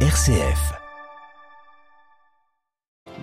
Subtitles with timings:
[0.00, 0.85] RCF.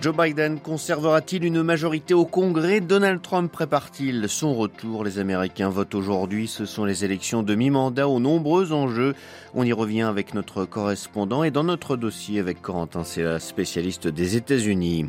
[0.04, 2.82] Joe Biden conservera-t-il une majorité au Congrès?
[2.82, 5.02] Donald Trump prépare-t-il son retour?
[5.02, 6.46] Les Américains votent aujourd'hui.
[6.46, 9.14] Ce sont les élections de mi-mandat aux nombreux enjeux.
[9.54, 14.06] On y revient avec notre correspondant et dans notre dossier avec Corentin, c'est la spécialiste
[14.06, 15.06] des États-Unis.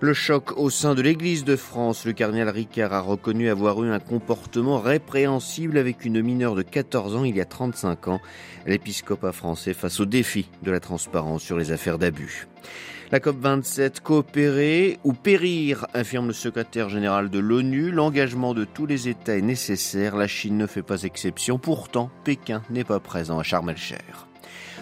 [0.00, 2.06] Le choc au sein de l'Église de France.
[2.06, 7.14] Le cardinal Ricard a reconnu avoir eu un comportement répréhensible avec une mineure de 14
[7.14, 8.20] ans il y a 35 ans.
[8.64, 12.48] L'épiscopat français face au défi de la transparence sur les affaires d'abus.
[13.12, 17.90] La COP27, coopérer ou périr, affirme le secrétaire général de l'ONU.
[17.90, 20.16] L'engagement de tous les États est nécessaire.
[20.16, 21.58] La Chine ne fait pas exception.
[21.58, 24.28] Pourtant, Pékin n'est pas présent à Sharm el-Cher.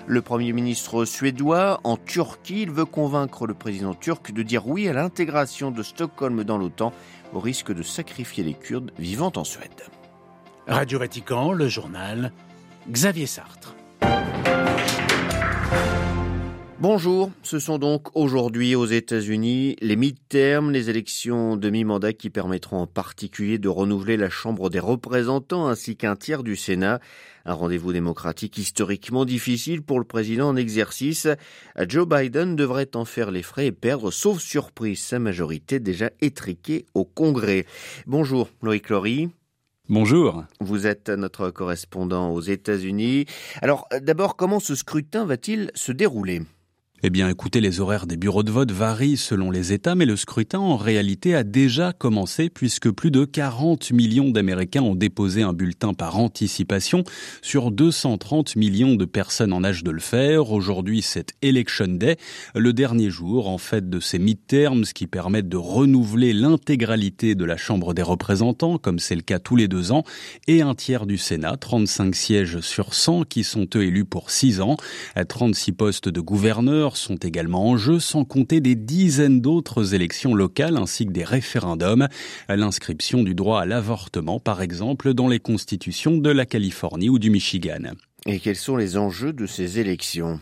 [0.07, 4.93] Le Premier ministre suédois en Turquie, veut convaincre le président turc de dire oui à
[4.93, 6.93] l'intégration de Stockholm dans l'OTAN
[7.33, 9.83] au risque de sacrifier les Kurdes vivant en Suède.
[10.67, 12.33] Radio Vatican, le journal,
[12.91, 13.75] Xavier Sartre.
[16.81, 22.77] Bonjour, ce sont donc aujourd'hui aux États-Unis les mi-termes, les élections de mi-mandat qui permettront
[22.77, 27.01] en particulier de renouveler la Chambre des représentants ainsi qu'un tiers du Sénat.
[27.45, 31.27] Un rendez-vous démocratique historiquement difficile pour le président en exercice.
[31.89, 36.87] Joe Biden devrait en faire les frais et perdre, sauf surprise, sa majorité déjà étriquée
[36.95, 37.67] au Congrès.
[38.07, 39.31] Bonjour, Loïc Laurie.
[39.89, 40.45] Bonjour.
[40.61, 43.25] Vous êtes notre correspondant aux États-Unis.
[43.63, 46.43] Alors, d'abord, comment ce scrutin va-t-il se dérouler?
[47.05, 50.17] Eh bien, écoutez, les horaires des bureaux de vote varient selon les États, mais le
[50.17, 55.53] scrutin en réalité a déjà commencé puisque plus de 40 millions d'Américains ont déposé un
[55.53, 57.05] bulletin par anticipation
[57.41, 60.51] sur 230 millions de personnes en âge de le faire.
[60.51, 62.17] Aujourd'hui, c'est Election Day,
[62.57, 67.57] le dernier jour en fait de ces midterms qui permettent de renouveler l'intégralité de la
[67.57, 70.03] Chambre des représentants, comme c'est le cas tous les deux ans,
[70.49, 74.61] et un tiers du Sénat, 35 sièges sur 100 qui sont eux élus pour 6
[74.61, 74.77] ans,
[75.29, 76.21] 36 postes de
[76.97, 82.09] sont également en jeu, sans compter des dizaines d'autres élections locales ainsi que des référendums.
[82.49, 87.31] L'inscription du droit à l'avortement, par exemple, dans les constitutions de la Californie ou du
[87.31, 87.93] Michigan.
[88.27, 90.41] Et quels sont les enjeux de ces élections?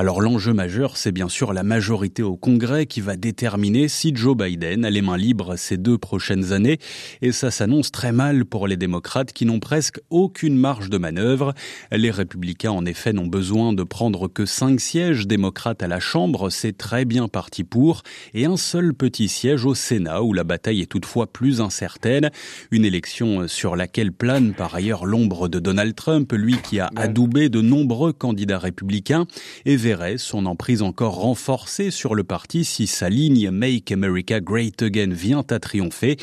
[0.00, 4.36] Alors l'enjeu majeur, c'est bien sûr la majorité au Congrès qui va déterminer si Joe
[4.36, 6.78] Biden a les mains libres ces deux prochaines années.
[7.20, 11.52] Et ça s'annonce très mal pour les démocrates qui n'ont presque aucune marge de manœuvre.
[11.90, 16.48] Les républicains, en effet, n'ont besoin de prendre que cinq sièges démocrates à la Chambre.
[16.48, 18.04] C'est très bien parti pour.
[18.34, 22.30] Et un seul petit siège au Sénat où la bataille est toutefois plus incertaine.
[22.70, 27.48] Une élection sur laquelle plane par ailleurs l'ombre de Donald Trump, lui qui a adoubé
[27.48, 29.26] de nombreux candidats républicains.
[29.64, 29.87] Et
[30.18, 35.44] son emprise encore renforcée sur le parti si sa ligne Make America Great Again vient
[35.48, 36.18] à triompher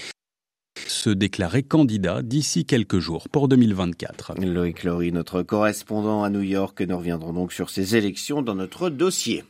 [0.88, 4.36] se déclarer candidat d'ici quelques jours pour 2024.
[4.40, 8.90] Loïc Laurie, notre correspondant à New York, nous reviendrons donc sur ces élections dans notre
[8.92, 9.44] dossier.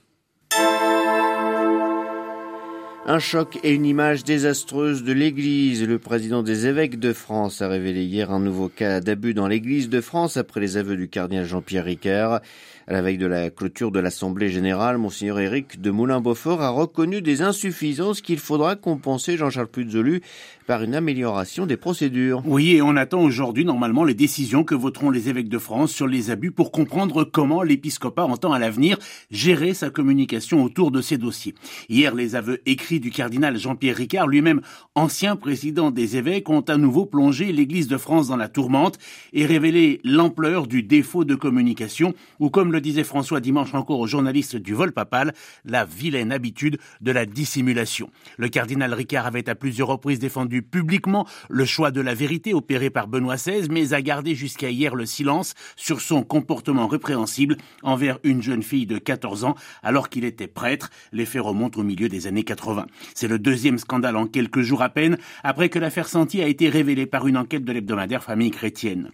[3.07, 5.87] Un choc et une image désastreuse de l'Église.
[5.87, 9.89] Le président des évêques de France a révélé hier un nouveau cas d'abus dans l'Église
[9.89, 12.41] de France après les aveux du cardinal Jean-Pierre Ricard.
[12.87, 17.21] À la veille de la clôture de l'Assemblée générale, Monseigneur Éric de Moulin-Beaufort a reconnu
[17.21, 20.21] des insuffisances qu'il faudra compenser, Jean-Charles Puzolu,
[20.67, 22.43] par une amélioration des procédures.
[22.45, 26.05] Oui, et on attend aujourd'hui normalement les décisions que voteront les évêques de France sur
[26.05, 28.99] les abus pour comprendre comment l'épiscopat entend à l'avenir
[29.31, 31.55] gérer sa communication autour de ces dossiers.
[31.89, 34.61] Hier, les aveux écrits du cardinal Jean-Pierre Ricard, lui-même
[34.95, 38.97] ancien président des évêques, ont à nouveau plongé l'Église de France dans la tourmente
[39.33, 44.07] et révélé l'ampleur du défaut de communication ou comme le disait François dimanche encore aux
[44.07, 45.33] journalistes du vol papal,
[45.63, 48.09] la vilaine habitude de la dissimulation.
[48.37, 52.89] Le cardinal Ricard avait à plusieurs reprises défendu publiquement le choix de la vérité opéré
[52.89, 58.19] par Benoît XVI, mais a gardé jusqu'à hier le silence sur son comportement répréhensible envers
[58.23, 60.89] une jeune fille de 14 ans alors qu'il était prêtre.
[61.11, 62.84] Les faits au milieu des années 80.
[63.13, 66.69] C'est le deuxième scandale en quelques jours à peine après que l'affaire Santi a été
[66.69, 69.11] révélée par une enquête de l'hebdomadaire Famille chrétienne.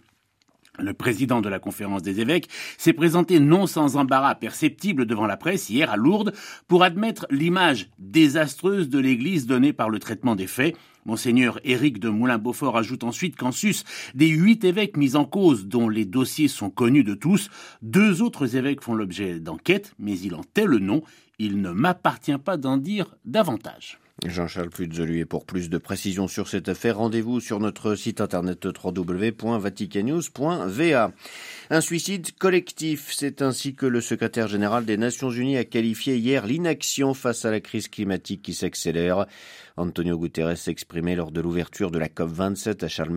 [0.78, 5.36] Le président de la conférence des évêques s'est présenté non sans embarras perceptible devant la
[5.36, 6.32] presse hier à Lourdes
[6.66, 10.74] pour admettre l'image désastreuse de l'Église donnée par le traitement des faits.
[11.04, 13.82] Monseigneur Éric de Moulin-Beaufort ajoute ensuite qu'en sus
[14.14, 17.50] des huit évêques mis en cause dont les dossiers sont connus de tous,
[17.82, 21.02] deux autres évêques font l'objet d'enquêtes, mais il en tait le nom.
[21.44, 23.98] Il ne m'appartient pas d'en dire davantage.
[24.24, 28.64] Jean-Charles Puzolu et pour plus de précisions sur cette affaire, rendez-vous sur notre site internet
[28.64, 31.10] www.vaticanews.va.
[31.70, 36.46] Un suicide collectif, c'est ainsi que le secrétaire général des Nations Unies a qualifié hier
[36.46, 39.26] l'inaction face à la crise climatique qui s'accélère.
[39.76, 43.12] Antonio Guterres s'exprimait lors de l'ouverture de la COP27 à Charles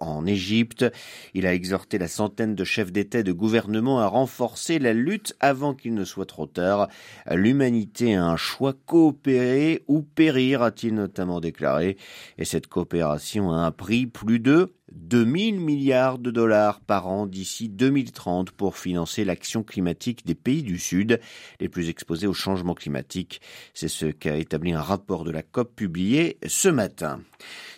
[0.00, 0.86] en Égypte.
[1.34, 5.36] Il a exhorté la centaine de chefs d'État et de gouvernement à renforcer la lutte
[5.40, 6.88] avant qu'il ne soit trop tard.
[7.30, 11.96] L'humanité a un choix coopérer ou périr, a-t-il notamment déclaré.
[12.38, 17.68] Et cette coopération a un prix plus de 2000 milliards de dollars par an d'ici
[17.68, 21.20] 2030 pour financer l'action climatique des pays du Sud,
[21.60, 23.40] les plus exposés au changement climatique.
[23.74, 27.20] C'est ce qu'a établi un rapport de la COP publié ce matin.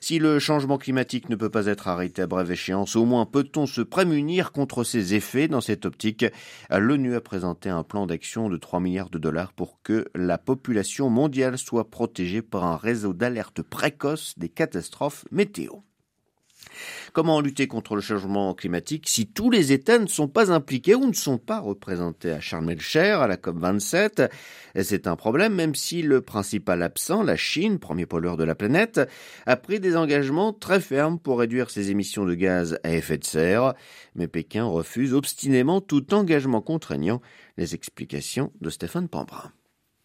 [0.01, 3.67] Si le changement climatique ne peut pas être arrêté à brève échéance, au moins peut-on
[3.67, 5.49] se prémunir contre ses effets?
[5.49, 6.27] Dans cette optique,
[6.71, 11.11] l'ONU a présenté un plan d'action de 3 milliards de dollars pour que la population
[11.11, 15.81] mondiale soit protégée par un réseau d'alerte précoce des catastrophes météo.
[17.13, 21.07] Comment lutter contre le changement climatique si tous les États ne sont pas impliqués ou
[21.07, 24.31] ne sont pas représentés à Sharm el-Sheikh, à la COP27
[24.83, 29.01] C'est un problème même si le principal absent, la Chine, premier pollueur de la planète,
[29.47, 33.25] a pris des engagements très fermes pour réduire ses émissions de gaz à effet de
[33.25, 33.75] serre.
[34.15, 37.21] Mais Pékin refuse obstinément tout engagement contraignant.
[37.57, 39.53] Les explications de Stéphane Pambrin.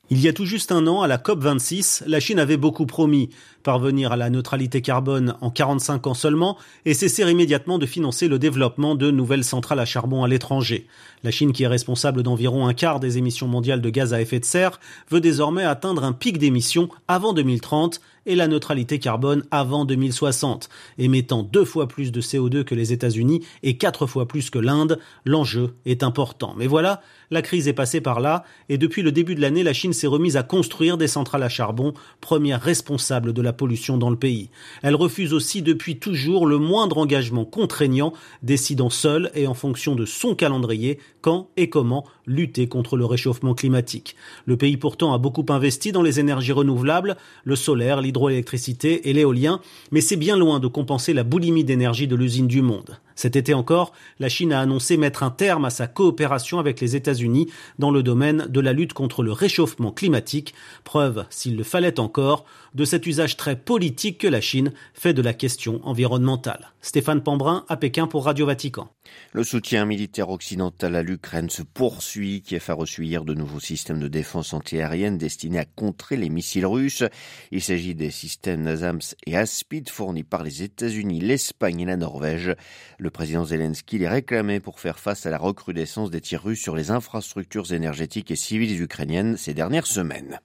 [0.10, 3.30] Il y a tout juste un an, à la COP26, la Chine avait beaucoup promis
[3.64, 8.38] parvenir à la neutralité carbone en 45 ans seulement et cesser immédiatement de financer le
[8.38, 10.88] développement de nouvelles centrales à charbon à l'étranger.
[11.24, 14.42] La Chine, qui est responsable d'environ un quart des émissions mondiales de gaz à effet
[14.42, 14.78] de serre,
[15.10, 21.44] veut désormais atteindre un pic d'émissions avant 2030 et la neutralité carbone avant 2060, émettant
[21.44, 25.00] deux fois plus de CO2 que les États-Unis et quatre fois plus que l'Inde.
[25.26, 26.54] L'enjeu est important.
[26.58, 29.74] Mais voilà, la crise est passée par là et depuis le début de l'année, la
[29.74, 34.10] Chine s'est remise à construire des centrales à charbon, première responsable de la pollution dans
[34.10, 34.50] le pays.
[34.82, 40.06] Elle refuse aussi depuis toujours le moindre engagement contraignant, décidant seule et en fonction de
[40.06, 44.16] son calendrier quand et comment lutter contre le réchauffement climatique.
[44.46, 49.60] Le pays pourtant a beaucoup investi dans les énergies renouvelables, le solaire, l'hydroélectricité et l'éolien,
[49.92, 53.00] mais c'est bien loin de compenser la boulimie d'énergie de l'usine du monde.
[53.16, 56.96] Cet été encore, la Chine a annoncé mettre un terme à sa coopération avec les
[56.96, 57.50] États-Unis
[57.80, 62.46] dans le domaine de la lutte contre le réchauffement climatique, preuve, s'il le fallait encore,
[62.74, 66.74] de cet usage très politique que la Chine fait de la question environnementale.
[66.82, 68.90] Stéphane Pambrin à Pékin pour Radio Vatican.
[69.32, 72.42] Le soutien militaire occidental à l'Ukraine se poursuit.
[72.42, 76.66] Kiev a reçu hier de nouveaux systèmes de défense antiaérienne destinés à contrer les missiles
[76.66, 77.04] russes.
[77.52, 82.56] Il s'agit des systèmes NASAMS et ASPID fournis par les États-Unis, l'Espagne et la Norvège.
[83.04, 86.74] Le président Zelensky les réclamait pour faire face à la recrudescence des tirs russes sur
[86.74, 90.40] les infrastructures énergétiques et civiles ukrainiennes ces dernières semaines.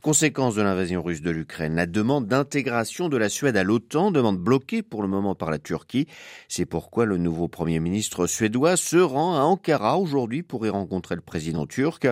[0.00, 4.38] Conséquence de l'invasion russe de l'Ukraine, la demande d'intégration de la Suède à l'OTAN, demande
[4.38, 6.06] bloquée pour le moment par la Turquie.
[6.46, 11.16] C'est pourquoi le nouveau Premier ministre suédois se rend à Ankara aujourd'hui pour y rencontrer
[11.16, 12.06] le président turc.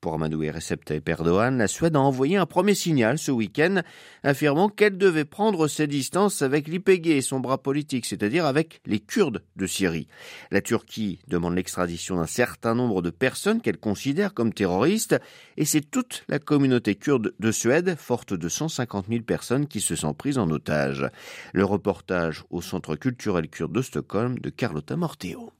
[0.00, 3.82] Pour Amadou et Recep Tayyip Erdogan, la Suède a envoyé un premier signal ce week-end
[4.22, 9.00] affirmant qu'elle devait prendre ses distances avec l'IPG et son bras politique, c'est-à-dire avec les
[9.00, 10.08] Kurdes de Syrie.
[10.50, 15.20] La Turquie demande l'extradition d'un certain nombre de personnes qu'elle considère comme terroristes
[15.58, 19.96] et c'est toute la communauté kurde de Suède, forte de 150 000 personnes qui se
[19.96, 21.06] sont prises en otage.
[21.52, 25.52] Le reportage au Centre culturel kurde de Stockholm de Carlotta Morteo.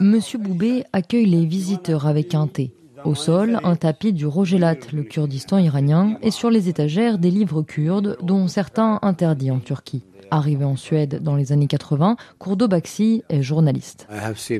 [0.00, 2.72] Monsieur Boubé accueille les visiteurs avec un thé.
[3.04, 7.62] Au sol, un tapis du Rogelat, le Kurdistan iranien, et sur les étagères des livres
[7.62, 10.04] kurdes, dont certains interdits en Turquie.
[10.34, 14.08] Arrivé en Suède dans les années 80, Kurdo Baxi est journaliste.
[14.40, 14.58] J'ai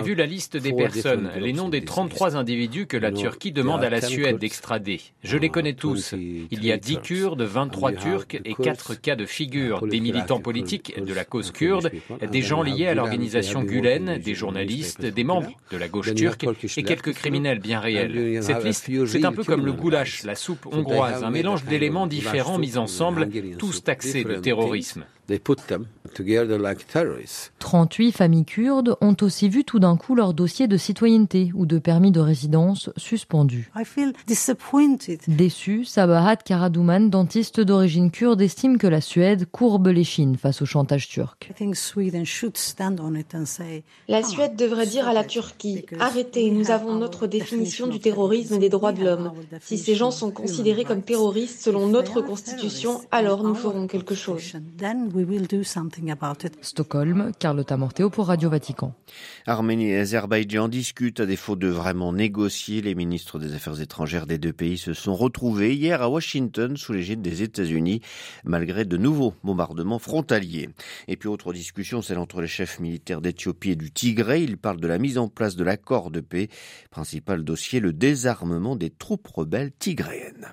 [0.00, 3.90] vu la liste des personnes, les noms des 33 individus que la Turquie demande à
[3.90, 5.00] la Suède d'extrader.
[5.24, 6.12] Je les connais tous.
[6.12, 10.94] Il y a 10 Kurdes, 23 Turcs et 4 cas de figure, des militants politiques
[10.96, 11.90] de la cause kurde,
[12.30, 16.46] des gens liés à l'organisation Gulen, des journalistes, des membres de la gauche turque
[16.76, 18.44] et quelques criminels bien réels.
[18.44, 22.58] Cette liste, c'est un peu comme le goulash, la soupe hongroise, un mélange d'éléments différents
[22.58, 25.04] mis ensemble, tous taxés de terrorisme.
[27.58, 31.78] 38 familles kurdes ont aussi vu tout d'un coup leur dossier de citoyenneté ou de
[31.78, 33.70] permis de résidence suspendu.
[35.28, 40.66] Déçu, Sabahat Karadouman, dentiste d'origine kurde, estime que la Suède courbe les chines face au
[40.66, 41.52] chantage turc.
[44.08, 48.58] La Suède devrait dire à la Turquie Arrêtez, nous avons notre définition du terrorisme et
[48.58, 49.32] des droits de l'homme.
[49.60, 54.54] Si ces gens sont considérés comme terroristes selon notre constitution, alors nous ferons quelque chose.
[56.62, 58.94] Stockholm, Carlotta Morteo pour Radio Vatican.
[59.46, 62.80] Arménie et Azerbaïdjan discutent à défaut de vraiment négocier.
[62.80, 66.92] Les ministres des Affaires étrangères des deux pays se sont retrouvés hier à Washington sous
[66.92, 68.00] l'égide des États-Unis,
[68.44, 70.70] malgré de nouveaux bombardements frontaliers.
[71.08, 74.42] Et puis autre discussion, celle entre les chefs militaires d'Éthiopie et du Tigré.
[74.42, 76.48] Ils parlent de la mise en place de l'accord de paix.
[76.90, 80.52] Principal dossier, le désarmement des troupes rebelles tigréennes.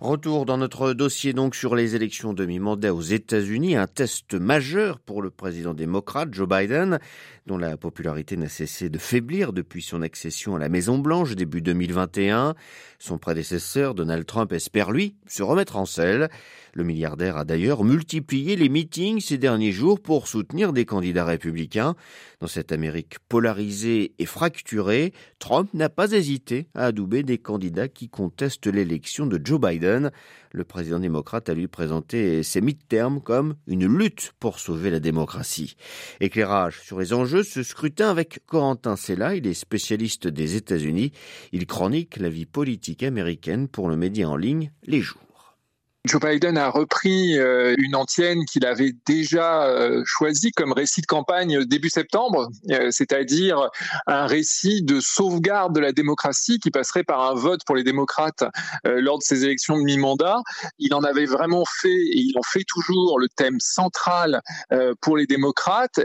[0.00, 5.22] Retour dans notre dossier donc sur les élections demi-mandat aux États-Unis, un test majeur pour
[5.22, 7.00] le président démocrate Joe Biden,
[7.46, 12.54] dont la popularité n'a cessé de faiblir depuis son accession à la Maison-Blanche début 2021.
[13.00, 16.28] Son prédécesseur Donald Trump espère lui se remettre en selle.
[16.74, 21.96] Le milliardaire a d'ailleurs multiplié les meetings ces derniers jours pour soutenir des candidats républicains.
[22.40, 28.08] Dans cette Amérique polarisée et fracturée, Trump n'a pas hésité à adouber des candidats qui
[28.08, 30.12] contestent l'élection de Joe Biden.
[30.52, 35.74] Le président démocrate a lui présenté ces midterms comme une lutte pour sauver la démocratie.
[36.20, 41.10] Éclairage sur les enjeux, ce scrutin avec Corentin Sella, il est spécialiste des États-Unis.
[41.50, 45.27] Il chronique la vie politique américaine pour le média en ligne Les Jours.
[46.08, 51.06] Joe Biden a repris euh, une antienne qu'il avait déjà euh, choisie comme récit de
[51.06, 53.68] campagne début septembre, euh, c'est-à-dire
[54.06, 58.42] un récit de sauvegarde de la démocratie qui passerait par un vote pour les démocrates
[58.84, 60.40] lors de ces élections de mi-mandat.
[60.78, 64.40] Il en avait vraiment fait, et il en fait toujours, le thème central
[65.00, 66.00] pour les démocrates,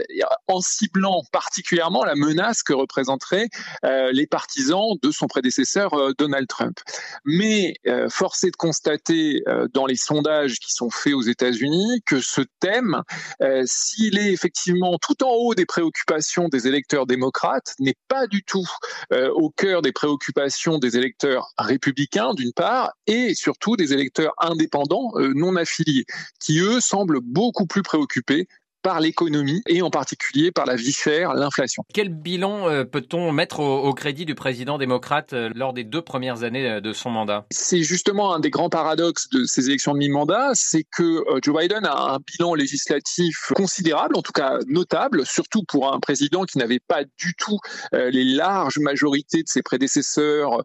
[0.48, 3.48] en ciblant particulièrement la menace que représenteraient
[3.82, 6.78] les partisans de son prédécesseur Donald Trump.
[7.24, 7.74] Mais
[8.10, 9.42] force est de constater
[9.72, 13.02] dans les les sondages qui sont faits aux États-Unis que ce thème,
[13.42, 18.42] euh, s'il est effectivement tout en haut des préoccupations des électeurs démocrates, n'est pas du
[18.42, 18.68] tout
[19.12, 25.12] euh, au cœur des préoccupations des électeurs républicains, d'une part, et surtout des électeurs indépendants
[25.14, 26.06] euh, non affiliés,
[26.40, 28.48] qui eux semblent beaucoup plus préoccupés
[28.84, 31.84] par l'économie et en particulier par la vie chère, l'inflation.
[31.94, 36.42] Quel bilan euh, peut-on mettre au, crédit du président démocrate euh, lors des deux premières
[36.42, 37.46] années euh, de son mandat?
[37.50, 41.86] C'est justement un des grands paradoxes de ces élections de mi-mandat, c'est que Joe Biden
[41.86, 46.80] a un bilan législatif considérable, en tout cas notable, surtout pour un président qui n'avait
[46.86, 47.58] pas du tout
[47.92, 50.62] les larges majorités de ses prédécesseurs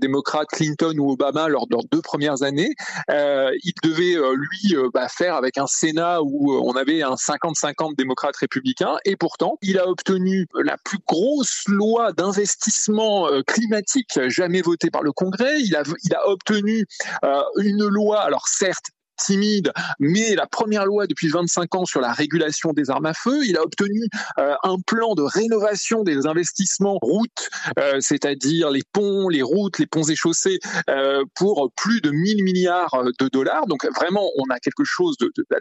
[0.00, 2.74] démocrates Clinton ou Obama lors de leurs deux premières années.
[3.08, 8.36] il devait lui bah, faire avec un Sénat où on avait un 50 50 démocrates
[8.36, 14.90] républicains, et pourtant, il a obtenu la plus grosse loi d'investissement euh, climatique jamais votée
[14.90, 15.60] par le Congrès.
[15.60, 16.86] Il a, obtenu
[17.24, 18.90] euh, une loi, alors certes
[19.22, 23.44] timide, mais la première loi depuis 25 ans sur la régulation des armes à feu.
[23.44, 24.06] Il a obtenu
[24.38, 27.48] euh, un plan de rénovation des investissements routes,
[27.78, 32.42] euh, c'est-à-dire les ponts, les routes, les ponts et chaussées, euh, pour plus de 1000
[32.44, 33.66] milliards de dollars.
[33.66, 35.16] Donc vraiment, on a quelque chose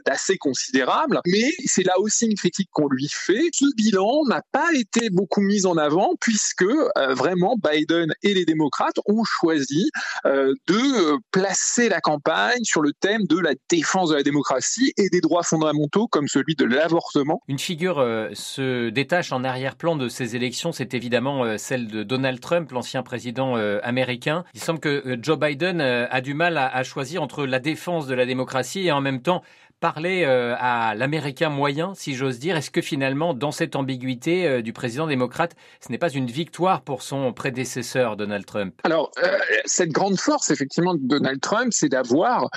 [0.06, 1.20] d'assez considérable.
[1.28, 3.50] Mais c'est là aussi une critique qu'on lui fait.
[3.54, 6.66] Ce bilan n'a pas été beaucoup mis en avant puisque
[6.96, 9.90] vraiment Biden et les démocrates ont choisi
[10.26, 15.22] de placer la campagne sur le thème de la défense de la démocratie et des
[15.22, 17.42] droits fondamentaux comme celui de l'avortement.
[17.48, 22.04] Une figure euh, se détache en arrière-plan de ces élections, c'est évidemment euh, celle de
[22.04, 24.44] Donald Trump, l'ancien président euh, américain.
[24.54, 28.26] Il semble que Joe Biden a du mal à choisir entre la défense de la
[28.26, 29.42] démocratie et en même temps
[29.82, 32.56] parler euh, à l'Américain moyen, si j'ose dire.
[32.56, 36.84] Est-ce que finalement, dans cette ambiguïté euh, du président démocrate, ce n'est pas une victoire
[36.84, 38.76] pour son prédécesseur, Donald Trump?
[38.84, 42.50] Alors, euh, cette grande force, effectivement, de Donald Trump, c'est d'avoir,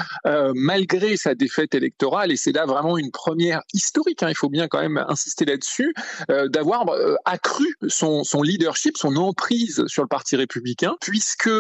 [0.55, 4.69] malgré sa défaite électorale, et c'est là vraiment une première historique, hein, il faut bien
[4.69, 5.95] quand même insister là-dessus,
[6.29, 6.85] d'avoir
[7.25, 11.51] accru son, son leadership, son emprise sur le Parti républicain, puisque,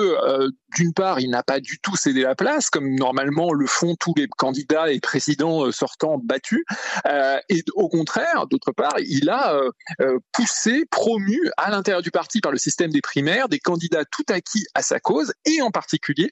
[0.76, 4.12] d'une part, il n'a pas du tout cédé la place, comme normalement le font tous
[4.16, 6.64] les candidats et présidents euh, sortant battu.
[7.06, 9.60] Euh, et au contraire, d'autre part, il a
[10.00, 14.24] euh, poussé, promu à l'intérieur du parti par le système des primaires des candidats tout
[14.28, 16.30] acquis à sa cause, et en particulier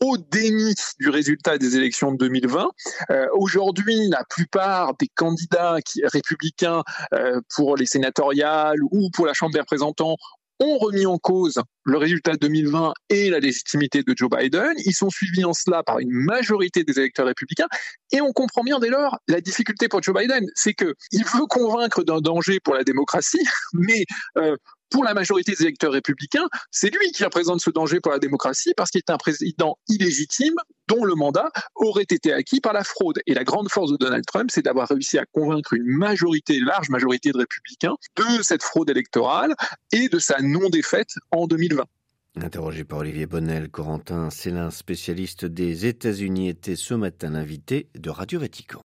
[0.00, 2.68] au déni du résultat des élections de 2020.
[3.34, 5.76] Aujourd'hui, la plupart des candidats
[6.12, 6.82] républicains
[7.54, 10.16] pour les sénatoriales ou pour la Chambre des représentants
[10.60, 14.74] ont remis en cause le résultat de 2020 et la légitimité de Joe Biden.
[14.84, 17.68] Ils sont suivis en cela par une majorité des électeurs républicains.
[18.12, 22.04] Et on comprend bien dès lors la difficulté pour Joe Biden, c'est qu'il veut convaincre
[22.04, 23.44] d'un danger pour la démocratie,
[23.74, 24.04] mais
[24.38, 24.56] euh,
[24.94, 28.74] pour la majorité des électeurs républicains, c'est lui qui représente ce danger pour la démocratie
[28.76, 30.54] parce qu'il est un président illégitime
[30.86, 33.18] dont le mandat aurait été acquis par la fraude.
[33.26, 36.90] Et la grande force de Donald Trump, c'est d'avoir réussi à convaincre une majorité, large
[36.90, 39.56] majorité de républicains de cette fraude électorale
[39.90, 41.82] et de sa non-défaite en 2020.
[42.36, 48.38] Interrogé par Olivier Bonnel, Corentin Célin, spécialiste des États-Unis, était ce matin l'invité de Radio
[48.38, 48.82] Vatican.